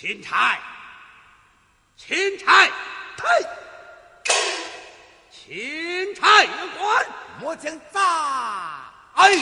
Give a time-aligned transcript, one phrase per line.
[0.00, 0.56] 钦差，
[1.96, 2.70] 钦差，
[3.16, 3.26] 太，
[5.28, 6.46] 钦差
[6.78, 7.06] 官，
[7.40, 8.00] 末将在。
[9.14, 9.36] 哎，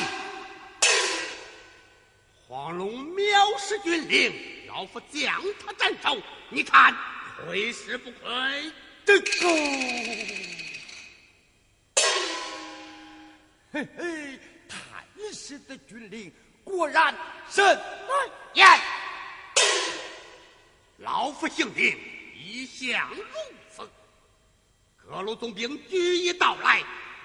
[2.49, 6.17] 黄龙藐视军令，老夫将他斩首，
[6.49, 6.97] 你看
[7.45, 8.73] 亏是不亏？
[9.05, 9.29] 这个，
[13.73, 15.05] 嘿嘿，太
[15.35, 16.33] 师的军令
[16.65, 17.15] 果然
[17.51, 17.79] 神严。
[20.99, 21.97] 老夫姓丁
[22.35, 23.23] 一向如
[23.71, 23.89] 此。
[24.97, 26.83] 各路总兵举一到来，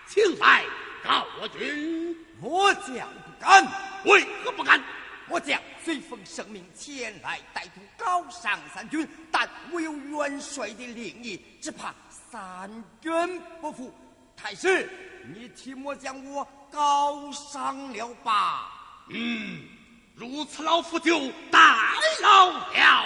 [0.08, 0.66] 请来
[1.04, 2.16] 告我军。
[2.40, 3.66] 末将不敢。
[4.06, 4.84] 为何不敢？
[5.28, 13.94] 末将随奉圣命前来带督高上三军，但我有元帅的令意，只怕三军不服。
[14.36, 14.90] 太师，
[15.34, 18.70] 你替末将我高上了吧？
[19.10, 19.64] 嗯，
[20.16, 21.60] 如此老夫就代
[22.22, 23.06] 劳了。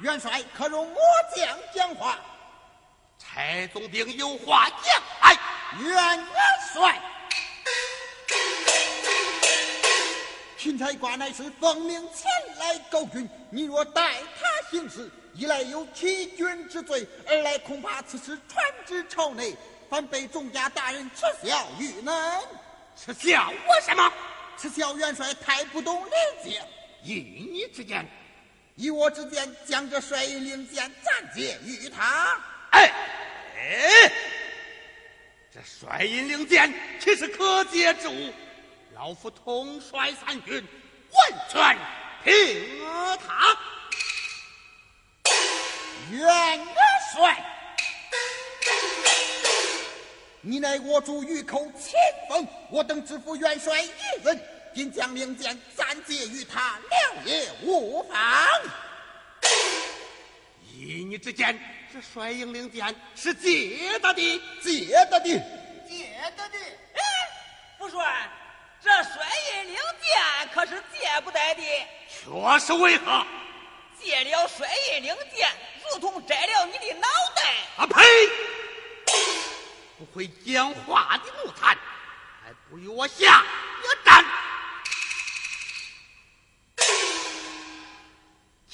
[0.00, 0.96] 元帅可容末
[1.34, 2.18] 将讲话。
[3.18, 5.02] 柴总兵有话讲。
[5.20, 5.36] 哎，
[5.80, 6.24] 元
[6.72, 7.00] 帅，
[10.56, 19.56] 钦差官乃是奉命前来告军，你若代他行事，一来有欺君之罪，二来恐怕此事传至朝内，
[19.90, 22.40] 反被众家大人耻笑于难。
[22.96, 24.12] 耻笑我什么？
[24.56, 26.10] 耻笑元帅太不懂礼
[26.50, 26.62] 节。
[27.02, 28.06] 依你之见。
[28.78, 32.40] 以我之见，将这帅印令箭暂借于他。
[32.70, 32.88] 哎
[33.56, 34.12] 哎，
[35.52, 38.32] 这帅印令箭岂是可借之物？
[38.94, 40.64] 老夫统帅三军，
[41.10, 41.76] 完全
[42.22, 42.78] 听
[43.26, 43.58] 他。
[46.12, 46.64] 元
[47.12, 47.44] 帅，
[50.40, 51.98] 你乃我主御寇前
[52.28, 53.90] 锋，我等只服元帅一
[54.22, 54.40] 人。
[54.74, 58.18] 今将令箭暂借于他，了也无妨。
[60.72, 61.58] 依你之见，
[61.92, 65.28] 这帅营令箭是借得的，借得的，
[65.88, 66.58] 借得的。
[66.94, 67.00] 哎，
[67.78, 68.30] 副帅，
[68.82, 69.12] 这帅
[69.56, 71.62] 印令箭可是借不得的。
[72.08, 73.26] 确实为何？
[74.00, 75.50] 借了帅印令箭，
[75.90, 77.54] 如同摘了你的脑袋。
[77.78, 78.02] 啊呸！
[79.98, 81.76] 不会讲话的木炭，
[82.44, 83.44] 还不与我下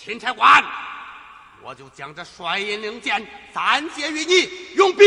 [0.05, 0.63] 钦差官，
[1.63, 5.03] 我就将这帅印令箭暂借于你，用笔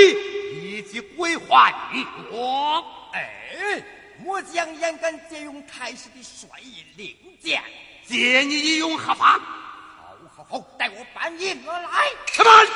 [0.55, 2.83] 以及归还于我。
[3.13, 3.79] 哎，
[4.17, 7.61] 末将焉敢借用太师的帅印令箭？
[8.07, 9.39] 借你一用何妨？
[9.39, 12.09] 好，好，好，待我搬印而来。
[12.25, 12.67] 开门？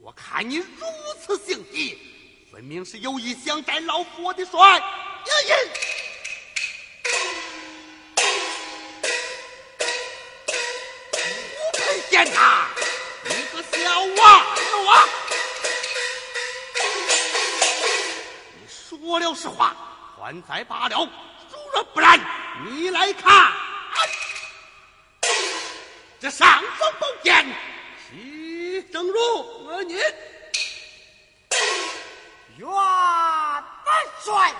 [0.00, 0.66] 我看你如
[1.20, 1.96] 此性急，
[2.50, 5.91] 分明是有意想摘老夫我的帅印。
[12.24, 12.68] 见他，
[13.24, 14.46] 你个小娃
[14.84, 15.08] 娃！
[18.54, 19.74] 你说了实话，
[20.16, 21.08] 还在罢了；
[21.50, 22.20] 如若不然，
[22.64, 23.52] 你来看，
[26.20, 27.44] 这上方宝剑，
[28.08, 29.98] 其正如何念？
[32.56, 32.68] 元
[34.24, 34.54] 帅，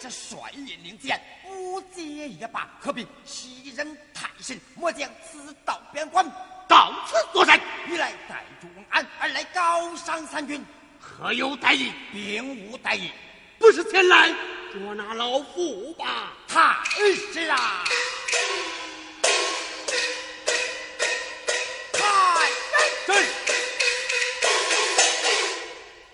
[0.00, 1.20] 这帅印灵剑。
[1.46, 3.96] 不接也罢，何必欺人
[4.36, 4.60] 太甚？
[4.74, 6.26] 末将此到边关，
[6.66, 7.58] 到此作甚？
[7.88, 10.64] 一来带住安，二来高赏三军，
[11.00, 11.92] 何有歹意？
[12.12, 13.10] 并无歹意，
[13.58, 14.34] 不是前来
[14.72, 16.32] 捉拿老夫吧？
[16.48, 16.76] 太
[17.32, 17.84] 是啊！
[21.92, 22.00] 太
[23.06, 23.26] 师，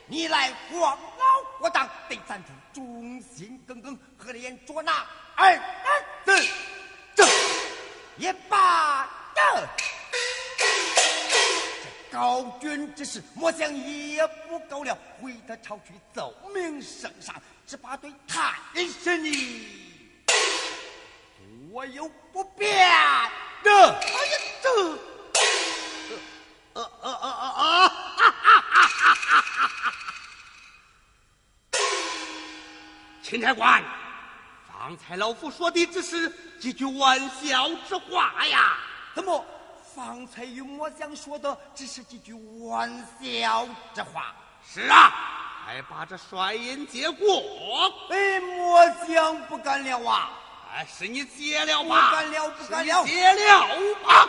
[0.06, 1.25] 你来黄老
[1.60, 5.06] 我当，得三主忠心耿耿，何脸捉拿？
[5.37, 5.58] 二
[8.20, 9.69] 也罢得。
[11.82, 14.97] 这高君之事，末将也不够了。
[15.19, 17.34] 回得朝去奏明圣上，
[17.66, 18.54] 只怕对太
[19.03, 19.97] 师你
[21.72, 22.78] 我有不便
[23.62, 23.70] 的。
[23.70, 24.69] 哎呀，这，
[26.75, 29.94] 呃呃呃呃呃，哈哈哈哈哈哈！
[33.23, 33.82] 钦差官。
[34.90, 36.28] 刚才老夫说的只是
[36.58, 38.76] 几句玩笑之话呀，
[39.14, 39.46] 怎么
[39.94, 42.90] 方才与末将说的只是几句玩
[43.22, 44.34] 笑之话？
[44.69, 45.12] 是啊，
[45.64, 47.40] 还把这帅印接过？
[48.10, 50.32] 哎，末将不敢了啊！
[50.75, 52.10] 哎，是你接了吧？
[52.10, 53.69] 不敢了，不敢了，接了
[54.02, 54.28] 吧？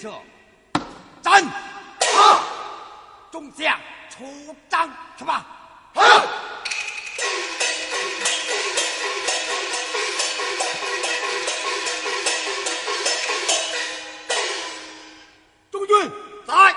[0.00, 0.10] 者，
[1.20, 1.44] 斩！
[3.30, 4.88] 众将出帐
[5.18, 5.44] 去吧。
[15.70, 16.10] 中军
[16.46, 16.74] 在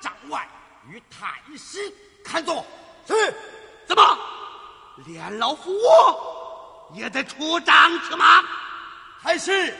[0.00, 0.48] 帐外
[0.88, 1.78] 与太师
[2.24, 2.66] 看座。
[3.06, 3.14] 是，
[3.86, 4.18] 怎么
[5.06, 8.42] 连老夫我也得出帐去吗？
[9.22, 9.72] 太师，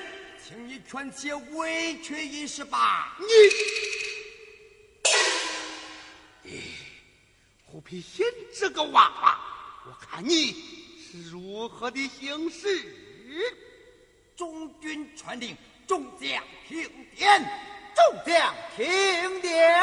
[0.51, 3.17] 请你劝且委屈一时吧。
[3.21, 3.27] 你，
[6.43, 6.75] 你，
[7.65, 9.39] 虎皮心这个娃娃，
[9.87, 10.51] 我看你
[10.99, 12.67] 是如何的行事？
[14.37, 15.57] 中军传令，
[15.87, 16.83] 众将听
[17.15, 17.41] 点，
[17.95, 19.81] 众将听点，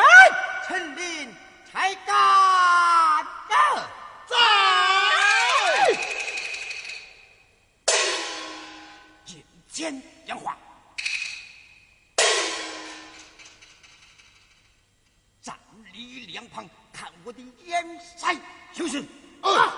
[0.67, 1.33] 陈林
[1.71, 3.55] 才干的。
[4.27, 4.35] 在。
[9.23, 9.41] 进
[9.71, 10.56] 前讲话，
[16.37, 18.27] 立两旁，看我的眼色
[18.71, 19.03] 行事。
[19.41, 19.73] 啊！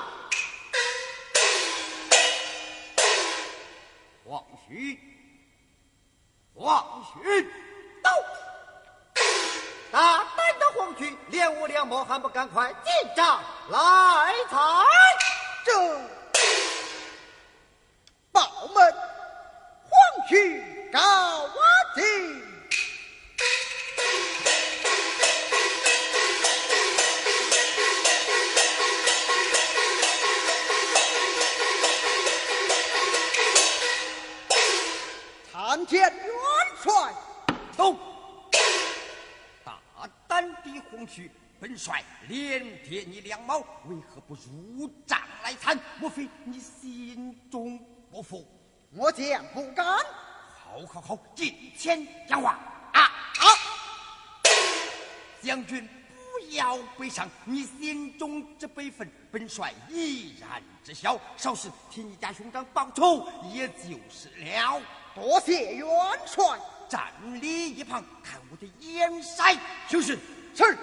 [4.25, 4.99] 黄须，
[6.53, 7.43] 黄须，
[8.03, 8.11] 到！
[9.91, 14.57] 大胆的黄须，连我两毛还不赶快进帐来采？
[15.65, 15.71] 这
[35.69, 36.33] 参见元
[36.81, 37.13] 帅。
[37.77, 37.95] 走！
[39.63, 39.79] 大
[40.27, 41.29] 胆的红须，
[41.59, 45.79] 本帅连跌你两毛，为何不入帐来参？
[45.99, 47.77] 莫非你心中
[48.09, 48.43] 不服？
[48.95, 49.85] 我将不敢。
[49.85, 52.57] 好，好，好，进前讲话。
[52.93, 53.45] 啊啊！
[55.39, 61.21] 将军不要悲伤，你心中之悲愤，本帅已然知晓。
[61.37, 64.81] 少时替你家兄长报仇，也就是了。
[65.19, 65.87] 多谢元
[66.25, 66.59] 帅。
[66.87, 69.43] 站立一旁，看我的眼色
[69.87, 70.17] 就是。
[70.55, 70.77] 是。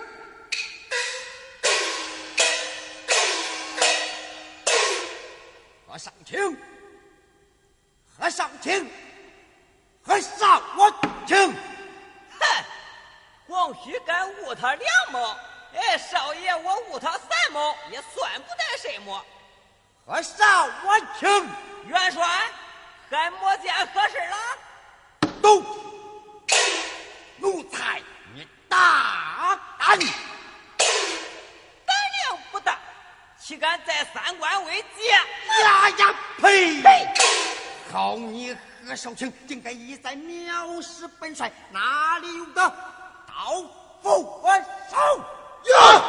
[5.88, 6.56] 和尚请，
[8.18, 8.88] 和尚请，
[10.02, 10.94] 和尚我
[11.26, 11.36] 请。
[11.46, 12.64] 哼，
[13.48, 15.36] 黄须敢误他两毛，
[15.74, 19.24] 哎，少爷我误他三毛，也算不得什么。
[20.04, 21.28] 和尚我请。
[21.88, 22.50] 元帅，
[23.08, 24.37] 还没见合适了。
[25.41, 25.62] 都，
[27.38, 28.00] 奴才
[28.35, 29.99] 你大胆！
[29.99, 32.79] 胆量不大，
[33.41, 35.10] 岂敢在三关为界？
[35.63, 36.82] 呀呀呸！
[36.82, 37.08] 呸！
[37.93, 42.60] 好你何少卿，竟敢一再藐视本帅，哪里有的
[43.29, 43.63] 刀
[44.03, 44.53] 斧我
[44.91, 44.96] 手？
[45.72, 46.03] 呀！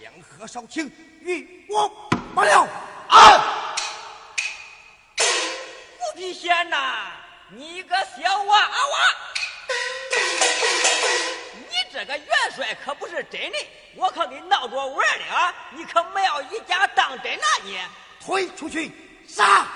[0.00, 1.88] 将何少卿与我
[2.34, 2.68] 罢了。
[3.08, 3.76] 啊！
[5.16, 7.12] 不皮贤呐，
[7.50, 8.98] 你个小娃娃！
[11.54, 13.58] 你这个元帅可不是真的，
[13.94, 15.54] 我可跟闹着玩的啊！
[15.70, 17.78] 你可没要一家当真呐你！
[18.24, 18.92] 推出去
[19.28, 19.66] 杀！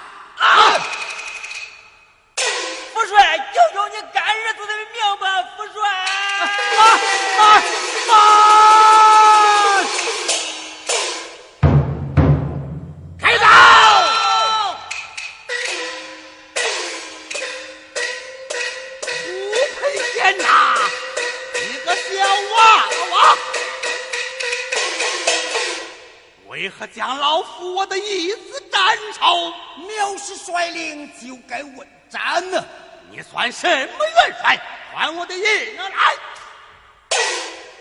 [26.50, 28.82] 为何将老夫我的义子斩
[29.14, 29.54] 首？
[29.86, 32.64] 藐视率领，就该问斩呢。
[33.08, 34.60] 你算什么元帅？
[34.92, 36.16] 还我的银儿来！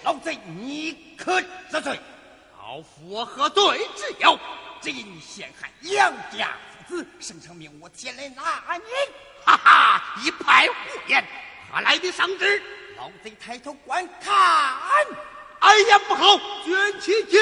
[0.04, 2.00] 老贼，你可知罪？
[2.60, 4.40] 老夫我何罪之有？
[4.80, 6.50] 只因你陷害杨家
[6.88, 8.84] 父子，生生命我前来拿你。
[9.44, 10.74] 哈哈，一派胡
[11.08, 11.26] 言！
[11.74, 12.62] 何来的圣旨？
[12.98, 14.78] 老贼抬头观看，
[15.60, 16.38] 哎呀，不好！
[16.64, 17.38] 卷起救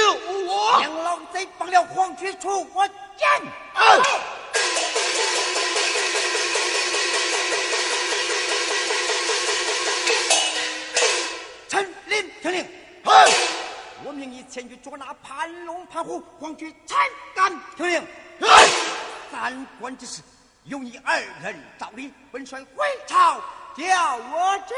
[0.46, 0.80] 我！
[0.82, 3.28] 将老贼放了黄渠出我监。
[3.74, 4.02] 啊！
[11.70, 12.66] 陈林听令，
[13.06, 13.12] 嘿！
[14.04, 16.96] 我命你前去捉拿盘龙、盘虎、黄渠、才
[17.36, 17.52] 干。
[17.76, 18.02] 听令，
[18.42, 18.48] 嘿！
[19.32, 20.24] 三关之事
[20.64, 22.12] 由你二人照理。
[22.32, 23.40] 本帅回朝
[23.76, 24.76] 叫我真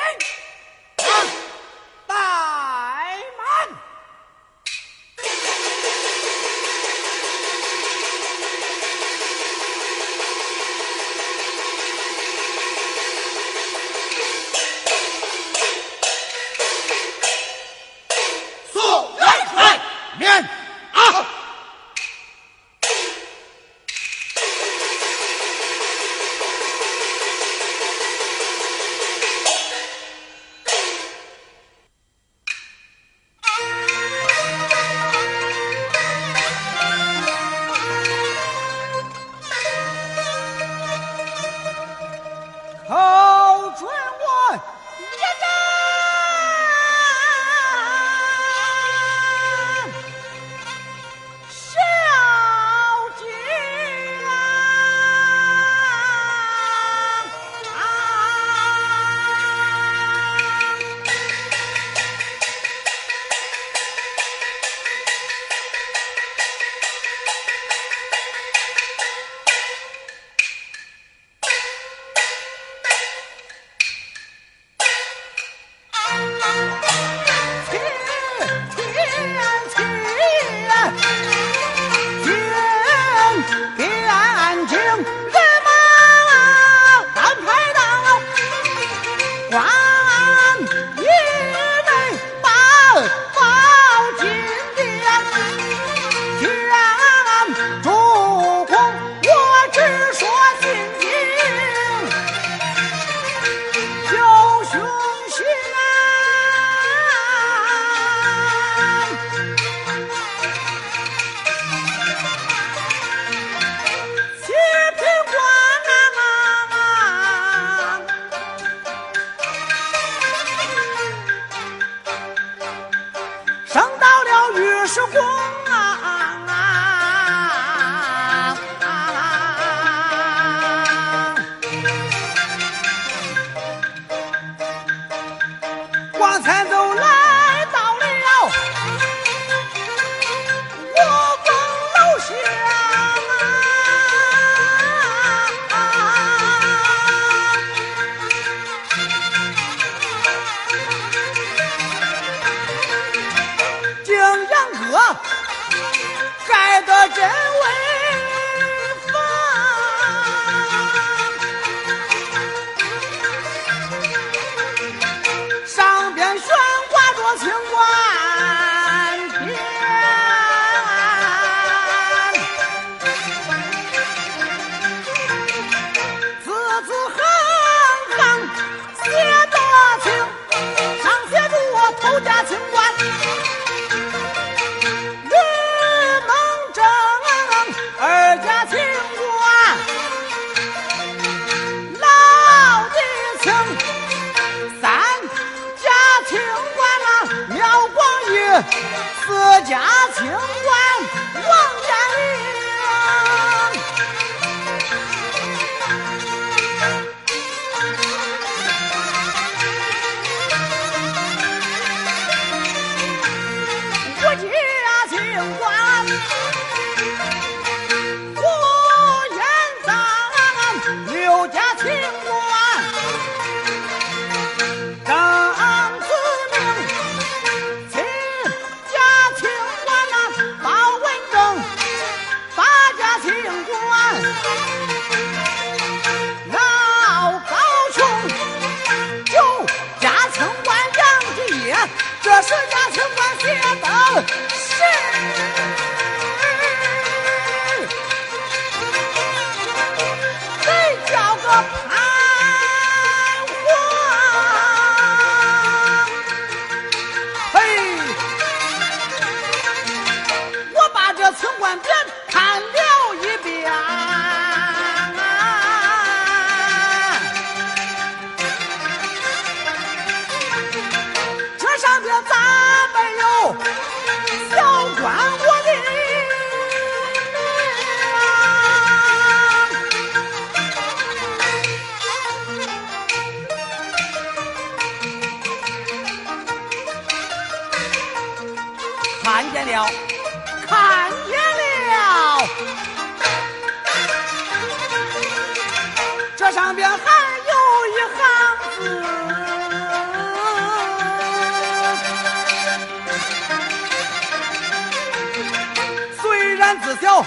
[306.70, 307.26] 胆子小，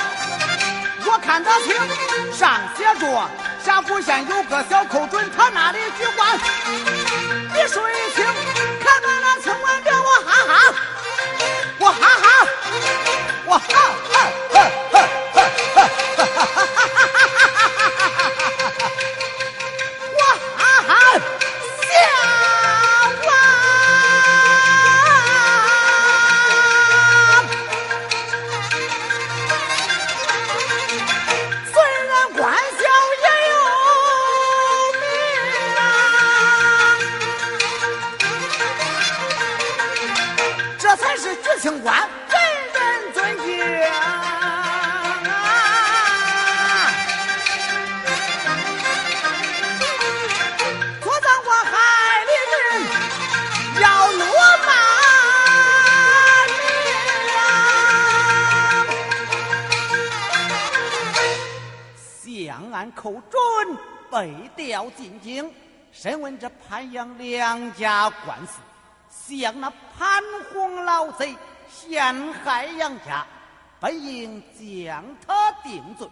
[1.04, 1.74] 我看得清。
[2.32, 3.28] 上写着
[3.60, 6.38] 峡谷县有个小寇准，他那里举官
[7.50, 7.82] 一水
[41.62, 41.96] 清官
[42.28, 42.36] 人
[42.74, 43.46] 人尊敬，
[51.00, 51.72] 坐在我海
[52.24, 52.58] 里人
[53.80, 54.26] 要落
[54.66, 54.70] 马
[56.48, 56.50] 名。
[62.26, 63.40] 相案寇准
[64.10, 65.48] 被调进京，
[65.92, 68.58] 审问这潘阳两家官司，
[69.38, 70.20] 向那潘
[70.52, 71.36] 洪老贼。
[71.72, 73.26] 陷害杨家，
[73.80, 76.06] 本应将他定罪。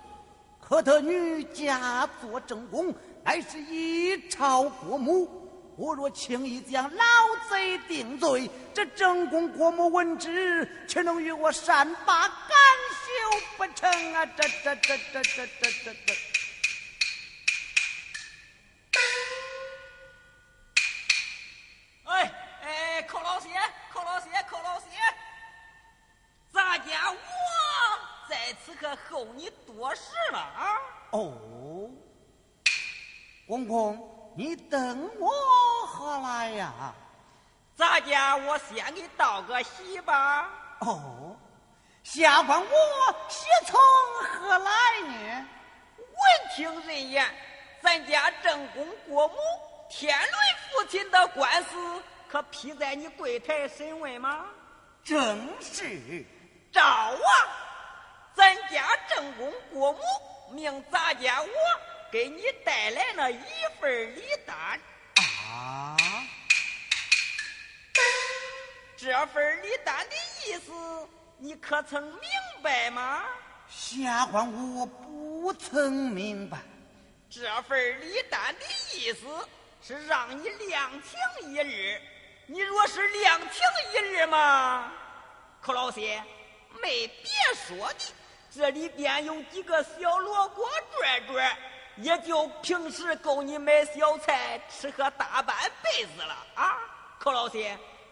[0.60, 5.28] 可他女嫁作正宫，乃是一朝国母。
[5.76, 7.04] 我若轻易将老
[7.48, 12.30] 贼定罪，这正宫国母闻之，岂能与我善罢甘
[13.02, 14.26] 休不成啊？
[14.26, 16.29] 这这这这这这这这！
[33.70, 35.30] 公公，你等我
[35.86, 36.72] 何来呀？
[37.76, 40.48] 咱家我先给道个喜吧。
[40.80, 41.36] 哦，
[42.02, 42.68] 下官我
[43.28, 43.78] 喜从
[44.28, 44.70] 何来
[45.06, 45.46] 呢？
[45.98, 47.24] 闻听人言，
[47.80, 49.36] 咱家正宫国母
[49.88, 50.32] 天伦
[50.72, 54.46] 父亲的官司，可批在你柜台审问吗？
[55.04, 56.26] 正是。
[56.72, 57.20] 赵王，
[58.34, 60.00] 咱家正宫国母
[60.50, 61.48] 命咱家我
[62.10, 63.40] 给你带来了一
[63.80, 64.80] 份礼单。
[65.16, 65.96] 啊，
[68.96, 70.72] 这份礼单的意思，
[71.38, 72.20] 你可曾明
[72.62, 73.24] 白吗？
[73.68, 76.58] 下官我不曾明白。
[77.30, 79.26] 这份礼单的意思
[79.80, 82.00] 是让你两情一日。
[82.46, 83.62] 你若是两情
[83.94, 84.92] 一日嘛，
[85.60, 86.20] 寇老些。
[86.82, 88.14] 没别说的，
[88.52, 91.56] 这里边有几个小罗锅转转，
[91.96, 96.76] 也就平时够你买小菜吃喝大半辈子了啊！
[97.18, 97.60] 寇老三，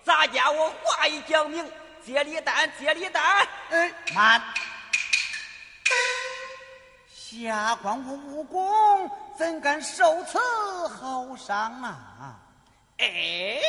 [0.05, 1.71] 咱家我话已讲明，
[2.05, 3.49] 接礼单，接礼单。
[3.71, 4.43] 嗯，慢！
[7.11, 10.39] 下官我无功，怎敢受此
[10.89, 12.37] 好伤啊？
[12.99, 13.61] 哎，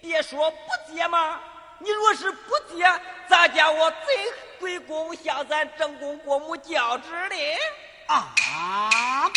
[0.00, 1.40] 别说不接嘛。
[1.78, 2.88] 你若是不接，
[3.28, 3.98] 咱家我怎
[4.60, 7.36] 归公向咱正宫国母交旨的
[8.06, 9.30] 啊！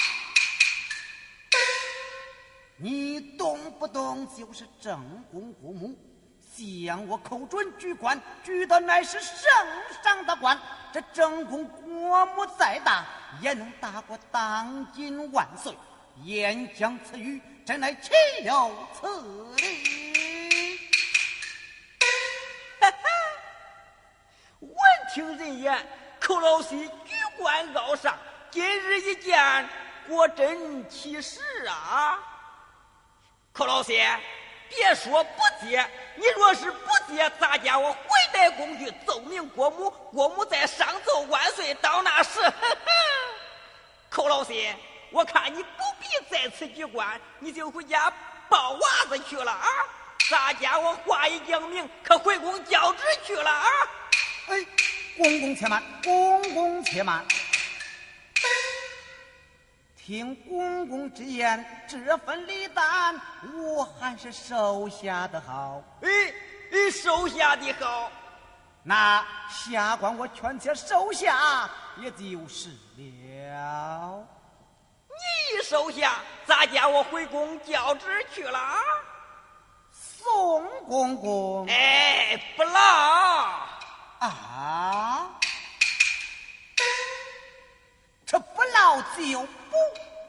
[2.80, 5.98] 你动不动就是正宫国母，
[6.56, 9.44] 向我寇准举官，举的乃是圣
[10.04, 10.60] 上的官。
[10.94, 13.04] 这正宫国母再大，
[13.42, 15.76] 也能大过当今万岁。
[16.24, 18.12] 言讲此语，真乃岂
[18.44, 19.08] 有此
[19.58, 20.80] 理！
[24.62, 24.76] 闻
[25.14, 25.88] 听人言，
[26.20, 28.18] 寇老西举官高尚，
[28.50, 29.70] 今日一见，
[30.08, 32.18] 果真其实啊！
[33.52, 34.02] 寇老西，
[34.70, 38.00] 别说不接，你若是不接，咱家我回
[38.32, 41.74] 带工具奏明国母，国母再上奏万岁。
[41.76, 42.40] 到那时，
[44.10, 44.74] 寇老西，
[45.12, 48.12] 我看你不必在此举官，你就回家
[48.48, 48.80] 抱娃
[49.10, 49.68] 子去了啊！
[50.30, 53.68] 咱家我话一讲明，可回宫交旨去了啊！
[54.48, 54.66] 哎，
[55.18, 57.26] 公公且慢，公公且慢。
[60.08, 63.20] 听公公之言，这份礼单
[63.54, 65.84] 我还是收下的好。
[66.02, 66.10] 哎
[66.72, 68.10] 哎，收下的好。
[68.84, 74.26] 那下官我全且收下，也就是了。
[75.10, 78.78] 你收下，咱家我回宫交旨去了啊。
[79.92, 82.80] 宋公公，哎，不劳。
[84.20, 85.38] 啊！
[88.78, 89.76] 这不劳就不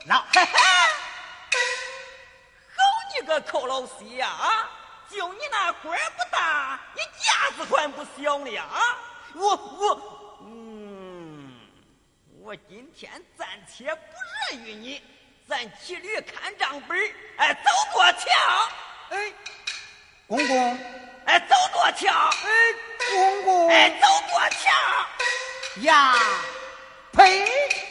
[0.06, 0.58] 闹，嘿嘿！
[2.74, 2.82] 好
[3.12, 4.28] 你个寇老西呀！
[4.28, 4.70] 啊，
[5.10, 8.96] 就你那官不大，你架子还不小呢啊！
[9.34, 11.60] 我我，嗯，
[12.40, 14.00] 我今天暂且不
[14.50, 15.02] 热于你，
[15.46, 16.98] 咱骑驴看账本
[17.36, 18.28] 哎，走多瞧。
[19.10, 19.32] 哎，
[20.26, 20.78] 公公，
[21.26, 22.10] 哎，走多瞧。
[22.10, 22.48] 哎，
[23.10, 24.70] 公公，哎，走多瞧。
[25.82, 26.14] 呀，
[27.12, 27.87] 呸！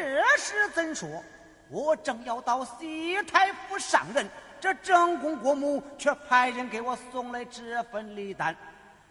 [0.00, 1.22] 这是怎说？
[1.68, 4.26] 我正要到西太府上任，
[4.58, 8.56] 这正宫国母却派人给我送来这份礼单。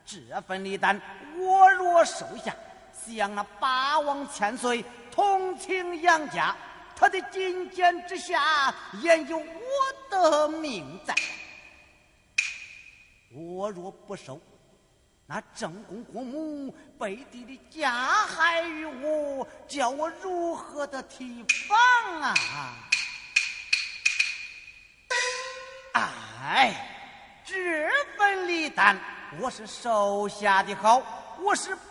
[0.03, 0.99] 这份礼单，
[1.37, 2.53] 我若收下，
[3.07, 6.55] 向那八王千岁同情杨家，
[6.95, 9.45] 他的金剑之下也有我
[10.09, 11.13] 的命在。
[13.31, 14.41] 我若不收，
[15.31, 17.91] 那正宫国母背地里加
[18.25, 21.77] 害于我，叫我如何的提防
[22.19, 22.33] 啊？
[25.93, 26.73] 哎，
[27.45, 27.55] 这
[28.17, 28.99] 份礼单。
[29.39, 30.99] 我是收下的好，
[31.39, 31.81] 我是不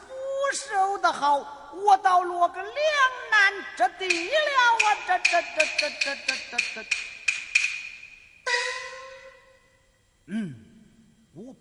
[0.52, 1.36] 收的好，
[1.72, 2.72] 我倒落个两
[3.30, 4.34] 难之地了
[4.82, 4.98] 啊！
[5.06, 6.88] 这这这这这这这这，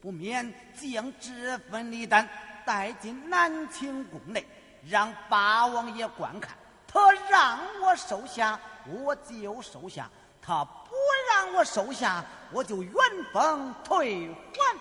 [0.01, 2.27] 不免将这份礼单
[2.65, 4.45] 带进南清宫内，
[4.87, 6.55] 让八王爷观看。
[6.87, 10.05] 他让我收下，我就收下；
[10.41, 10.91] 他不
[11.29, 12.93] 让我收下，我就原
[13.33, 14.77] 封退还。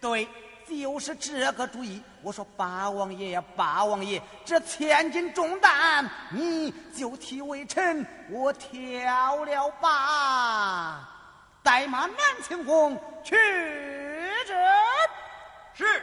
[0.00, 0.26] 对，
[0.66, 2.02] 就是这个主意。
[2.22, 11.19] 我说八王爷呀，八王爷，这千斤重担，你就替微臣我挑了吧。
[11.62, 13.36] 带马南清宫去。
[15.74, 16.02] 是。